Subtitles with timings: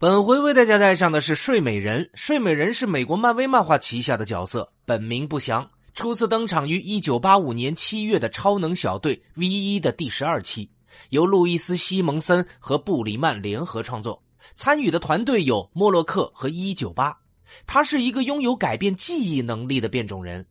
[0.00, 2.08] 本回为大家带上的是睡美人。
[2.14, 10.70] 睡美人是美国漫威漫画旗下的角色，本名不详，初次登场于1985年7月的《超能小队 V 一》的第十二期，
[11.10, 14.22] 由路易斯·西蒙森和布里曼联合创作，
[14.54, 17.16] 参与的团队有莫洛克和198。
[17.66, 20.46] 他是一个拥有改变记忆能力的变种人。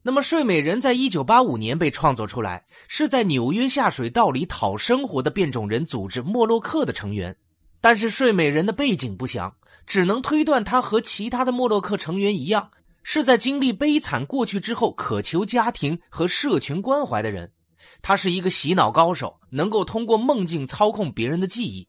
[0.00, 7.36] 那么，睡美人在1985年被创作出来，是在纽约下水道里讨生活的变种人组织莫洛克的成员。
[7.82, 9.54] 但是睡美人的背景不详，
[9.86, 12.70] 只能推断她和其他的莫洛克成员一样，
[13.02, 17.52] 是在经历悲惨过去之后渴求家庭和社群关怀的人。
[18.00, 21.86] 他是一个洗脑高手，能够通过梦境操控别人的记忆。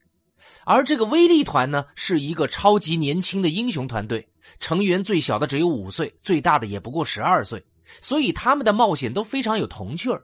[0.66, 4.27] 而这个威力团呢，是一个超级年轻的英雄团队，
[4.59, 7.63] 成员最小的只有五岁，最大的也不过十二岁，
[8.02, 10.23] 所以他们的冒险都非常有童趣儿。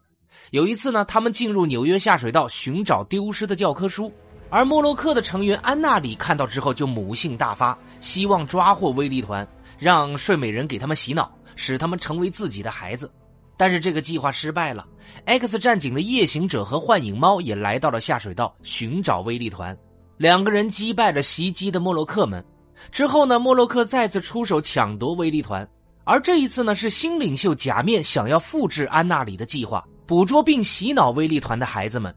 [0.52, 4.12] 有一次呢，他们进入纽约下水道寻找丢失的教科书。
[4.49, 9.47] 而莫洛克的成员安娜里看到之后就母性大发，希望抓获威力团，
[9.78, 13.11] 让睡美人给他们洗脑，使他们成为自己的孩子。
[13.56, 14.88] 但是这个计划失败了。
[15.25, 19.78] X 战警的夜行者和幻影猫也来到了下水道寻找威力团，
[20.17, 22.44] 两个人击败了袭击的莫洛克们。
[22.91, 25.67] 之后呢，莫洛克再次出手抢夺威力团，
[26.06, 32.16] 而这一次呢，是新领袖假面想要复制安娜里的计划，捕捉并洗脑威力团的孩子们。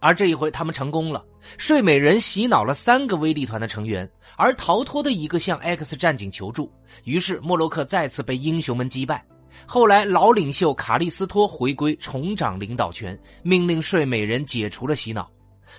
[0.00, 1.24] 而这一回，他们成功了。
[1.58, 6.70] 睡美人洗脑了三个威力团的成员，而逃脱的一个向 X 战警求助。
[7.04, 9.24] 于是莫洛克再次被英雄们击败。
[9.64, 15.26] 后来，老领袖卡利斯托回归，重掌领导权，命令睡美人解除了洗脑。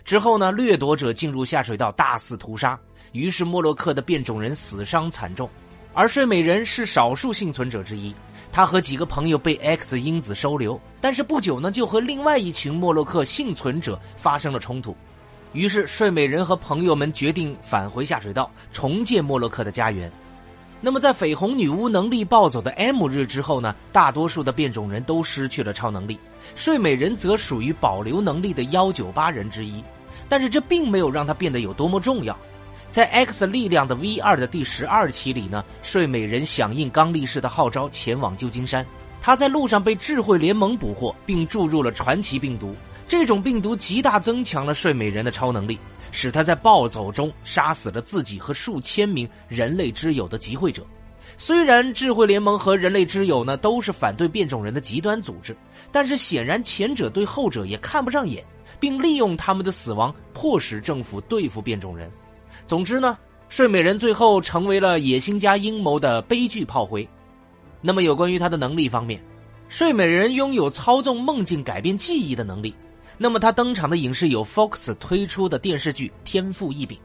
[0.04, 2.80] 之后呢，掠夺者进入下水道，大肆屠杀。
[3.12, 5.50] 于是莫洛克的变种人死伤惨重，
[5.94, 8.14] 而睡美人是少数幸存者之一。
[8.58, 14.98] 他和几个朋友被 X 因子收留，但是不久呢，就和另外一群莫洛克幸存者发生了冲突。
[15.54, 20.12] 于是睡美人和朋友们决定返回下水道，重建莫洛克的家园。
[20.82, 23.76] 那么，在绯红女巫能力暴走的 M 日之后呢？
[23.92, 26.18] 大多数的变种人都失去了超能力，
[26.56, 29.84] 睡美人则属于保留能力的幺九八人之一。
[30.28, 32.36] 但是这并没有让他变得有多么重要。
[32.90, 38.86] 在 X 力量的 V 二的第十二期里呢，睡美人响应刚力士的号召前往旧金山。
[39.22, 42.76] 他在路上被智慧联盟捕获，并注入了传奇病毒。
[43.08, 45.78] 这种病毒极大增强了睡美人的超能力，
[46.12, 50.86] 使他在暴走中杀死了自己和数千名人类之友的集会者。
[51.36, 55.56] 虽然智慧联盟和人类之友呢都是反对变种人的极端组织，
[55.92, 58.44] 但是显然前者对后者也看不上眼，
[58.80, 62.12] 并利用他们的死亡迫使政府对付变种人。
[62.66, 63.18] 总之呢，
[63.50, 67.08] 睡美人最后成为了野心家阴谋的悲剧炮灰。
[67.82, 69.22] 那么，有关于他的能力方面，
[69.70, 72.74] 睡美人拥有操纵梦境、改变记忆的能力。
[73.18, 76.98] 那么，他登场的影视有 Fox 推出的电视剧《天赋异禀》。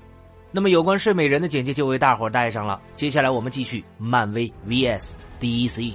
[0.50, 2.80] 那么，有关睡美人的简介就为大伙带上了。
[2.94, 5.10] 接下来，我们继续漫威 VS
[5.40, 5.92] DC。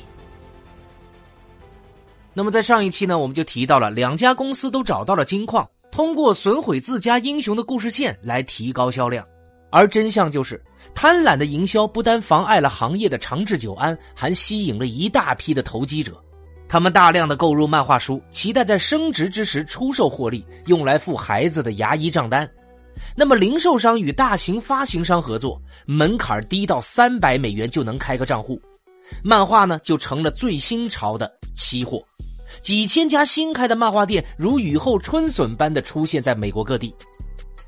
[2.33, 9.25] 那么，在上一期呢，我们就提到了两家公司都找到了金矿，通过损毁自家英雄的故事线来提高销量。
[9.69, 10.61] 而真相就是，
[10.93, 16.21] 贪婪的营销不单妨碍了行业的长治久安，还吸引了一大批的投机者。
[16.69, 22.49] 他们大量的购入漫画书，期待在升值之时出售获利，用来付孩子的牙医账单。
[23.15, 28.59] 那么，零售商与大型发行商合作，门槛低到三百美元就能开个账户，
[29.23, 32.03] 漫画呢就成了最新潮的期货。
[32.61, 36.93] 几千家新开的漫画店如雨后春笋般的出现在美国各地。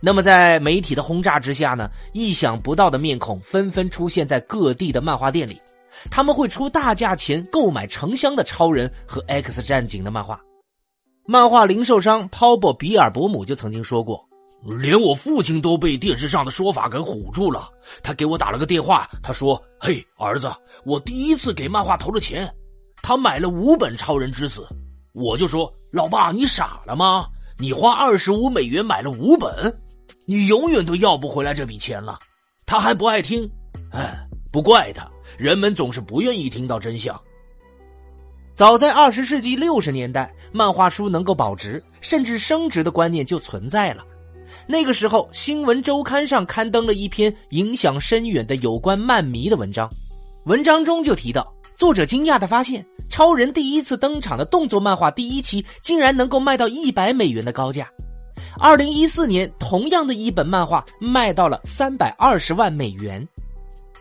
[0.02, 5.60] 那么，在媒体的轰炸之下呢，意想不到的面孔纷纷出现在各地的漫画店里，
[6.10, 10.40] 他们会出大价钱购买成箱的超人和 X 战警的漫画。
[11.26, 14.26] 漫画零售商 p 博比尔伯姆就曾经说过
[14.80, 17.70] ：“连我父亲都被电视上的说法给唬住了。
[18.02, 20.50] 他给我打了个电话，他说：‘嘿，儿子，
[20.86, 22.50] 我第一次给漫画投了钱，
[23.04, 24.66] 他买了五本超人之死。’
[25.12, 27.28] 我就说：‘老爸，你傻了吗？
[27.58, 29.52] 你花二十五美元买了五本？’”
[30.30, 32.20] 你永远都要不回来这笔钱了，
[32.68, 33.50] 他还不爱听，
[33.92, 34.16] 哎，
[34.52, 35.10] 不怪他，
[35.40, 37.20] 人们总是不愿意听到真相。
[38.54, 44.06] 早在二十世纪六十年代，漫画书能够保值甚至升值的观念就存在了。
[44.68, 49.90] 那个时候，《新闻周刊》上刊登了一篇影响深远的有关漫迷的文章，
[50.46, 51.44] 文章中就提到，
[51.76, 57.90] 作者惊讶的发现，超人第一次登场的动作漫画第一期竟然能够卖到一百美元的高价。
[58.62, 63.26] 二零一四年，同样的一本漫画卖到了三百二十万美元。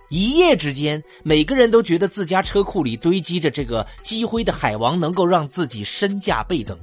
[0.09, 6.77] 一夜之间，每个人都觉得自家车库里堆积着这个积灰的海王，能够让自己身价倍增。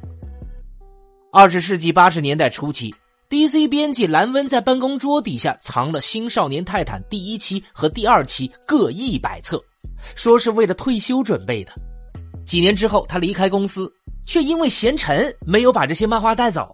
[1.34, 2.96] 二十世纪八十年代初期
[3.30, 9.62] ，DC 编辑兰温在办公桌底下藏了《新少年泰坦》第一期和第二期各一百册，
[10.16, 11.74] 说是为了退休准备的。
[12.46, 13.92] 几年之后，他离开公司，
[14.24, 16.74] 却因为嫌沉没有把这些漫画带走。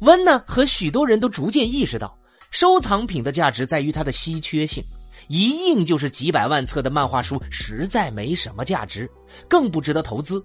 [0.00, 2.16] 温呢和许多人都逐渐意识到，
[2.50, 4.84] 收藏品的价值在于它的稀缺性，
[5.28, 9.10] 一印就是几百万册的漫画书实在没什么价值，
[9.48, 10.44] 更不值得投资。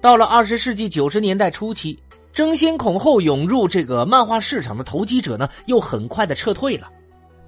[0.00, 1.98] 到了二十世纪九十年代初期。
[2.34, 6.90] 争先恐后涌入这个漫画市场的投机者呢，又很快的撤退了。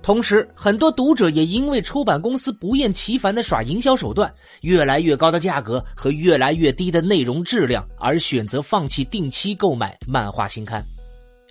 [0.00, 10.86] 同时，很多读者也因为出版公司不厌其烦的耍营销手段、越来越高的价格和越来越低的内容质量，而选择放弃定期购买漫画新刊。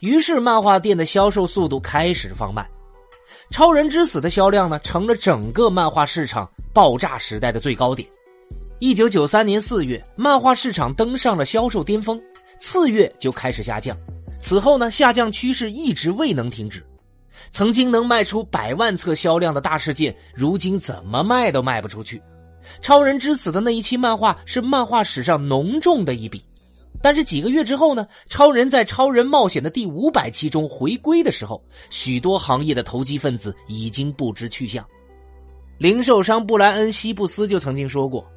[0.06, 2.64] 于是，漫画店的销售速度开始放慢。
[3.54, 8.08] 《超人之死》的销量呢，成了整个漫画市场爆炸时代的最高点。
[8.78, 12.22] 一九九三年四月，漫画市场登上了销售巅峰。
[12.60, 13.98] 次月就开始下降，
[14.40, 16.86] 此后呢，下降趋势一直未能停止。
[17.52, 22.22] 曾经能卖出百万册销量的大事件，如今怎么卖都卖不出去。
[22.82, 26.44] 超人之死的那一期漫画是漫画史上浓重的一笔，
[27.06, 34.84] 但是几个月之后呢，超人在超人冒险的第五百期中回归的时候，许多行业的投机分子已经不知去向。
[35.78, 38.28] 零售商布莱恩·西布斯就曾经说过。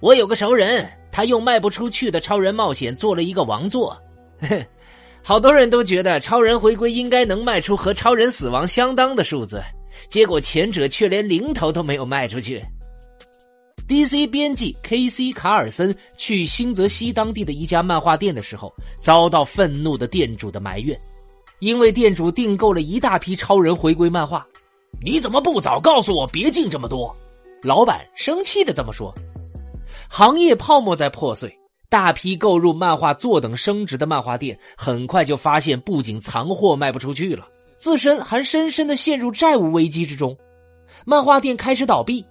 [0.00, 3.94] 我有个熟人，他用卖不出去的《超人冒险》做了一个王座，
[4.38, 4.66] 嘿
[5.22, 9.62] 好多人都觉得超人回归应该能卖出和超人死亡相当的数字，
[10.08, 12.64] 结果前者却连零头都没有卖出去。
[13.86, 15.30] DC 编辑 K.C.
[15.30, 20.98] 卡尔森去新泽西当地的一家漫画店的时候，遭到愤怒的店主的埋怨，
[21.58, 24.46] 因为店主订购了一大批超人回归漫画，
[25.02, 27.14] 你怎么不早告诉我别进这么多？
[27.62, 29.12] 老板生气的这么说。
[30.08, 31.54] 行业泡沫在破碎，
[31.90, 37.46] 大批购入漫画坐等升值的漫画店，很快就发现不仅藏货卖不出去了，
[37.76, 40.34] 自身还深深的陷入债务危机之中。
[41.04, 42.24] 漫画店开始倒闭。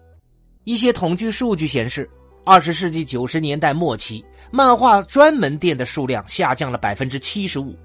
[0.65, 2.10] 一些统计数据显示，
[2.45, 7.75] 二十世纪九十年代末期，漫画专门店的数量下降了百分之七十五，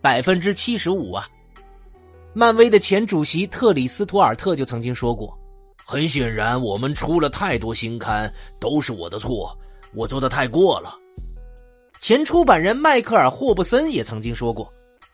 [0.00, 1.28] 百分之七十五啊！
[2.32, 5.36] 漫威的前主席特里斯图尔特就曾经说过。
[5.84, 9.56] 很显然，我们出了太多新刊，都是我的错，
[9.94, 10.94] 我做的太过了。
[11.98, 14.72] 前出版人迈克尔·霍布森也曾经说过：“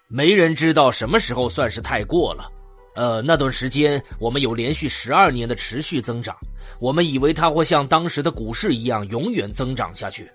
[0.09, 2.51] 没人知道什么时候算是太过了。”
[2.97, 6.37] 呃，那段时间我们有连续十二年的持续增长，
[6.81, 10.29] 我们以为它会像当时的股市一样永远增长下去。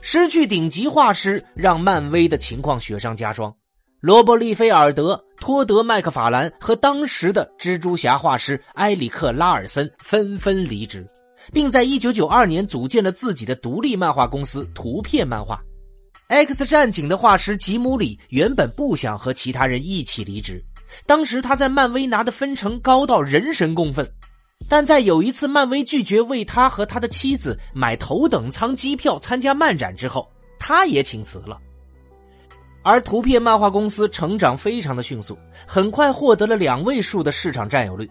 [0.00, 3.52] 失去顶级画师，让漫威的情况雪上加霜。
[4.00, 11.04] 罗伯·利菲尔德、托德·麦克法兰和当时的蜘蛛侠画师埃里克·拉尔森纷纷离职，
[11.52, 15.60] 并在1992年组建了自己的独立漫画公司图片漫画。
[16.28, 20.62] X 战警的画师吉姆里原本不想和其他人一起离职，
[21.06, 24.08] 当时他在漫威拿的分成高到人神共愤，
[24.68, 31.60] 但在有一次漫威拒绝为他和他的妻子买头等舱机票参加漫展之后，他也请辞了。
[32.82, 35.36] 而图片漫画公司成长非常的迅速，
[35.66, 38.08] 很快获得了两位数的市场占有率。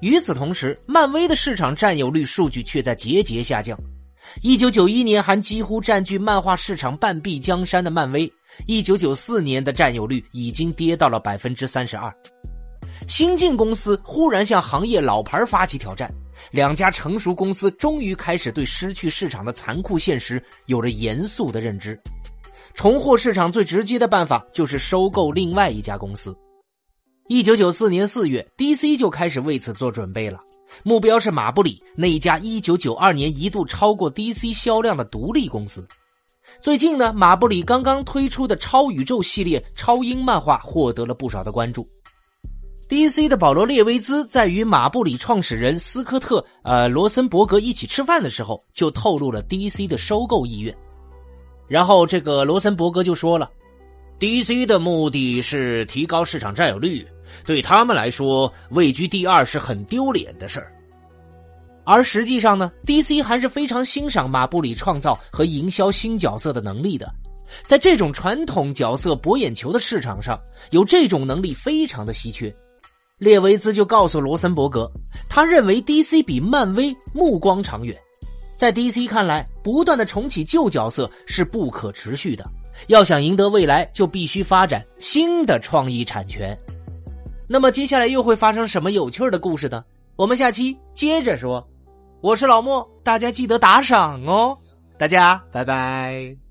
[0.00, 3.78] 与此同时，漫威的市场占有率数据却在节节下降。
[4.42, 8.32] 一九九一年还几乎占据漫画市场半壁江山的漫威，
[8.66, 12.12] 一九九四年的占有率已经跌到了百分之三十二。
[13.06, 16.12] 新进公司忽然向行业老牌发起挑战，
[16.50, 21.98] 两家成熟公司终于开始对失去市场的残酷现实有了严肃的认知。
[22.74, 26.36] 重获市场最直接的办法就是收购另外一家公司。
[27.28, 30.40] 一九九四年四月，DC 就开始为此做准备了，
[30.82, 35.86] 目标是马布里那一家一九九二年一度超过 DC 销量的独立公司。
[36.60, 41.88] 最近呢，马布里刚刚推出的超宇宙系列超英漫画获得了不少的关注。
[42.88, 50.74] DC 的保罗列维兹在与马布里创始人斯科特呃罗森伯格一起吃饭的时候，就透露了 DC 的收购意愿。
[51.66, 53.50] 然后这个罗森伯格就说了
[54.20, 57.06] ，DC 的目的是提高市场占有率，
[57.46, 60.70] 对他们来说位居第二是很丢脸的事儿。
[61.84, 67.10] 而实际上呢，DC 还是非常欣赏马布里创造和营销新角色的能力的。
[67.66, 70.38] 在这种传统角色博眼球的市场上，
[70.70, 72.54] 有这种能力非常的稀缺。
[73.18, 74.90] 列维兹就告诉罗森伯格，
[75.28, 77.96] 他认为 DC 比漫威目光长远。
[78.56, 82.44] 在 DC 看来，不断的重启旧角色是不可持续的。
[82.88, 86.56] 要想赢得未来，就必须发展新的创意产权。
[87.48, 89.84] 那么接下来又会发生什么有趣的故事呢？
[90.16, 91.66] 我们下期接着说。
[92.20, 94.56] 我是老莫，大家记得打赏哦。
[94.96, 96.43] 大家拜拜。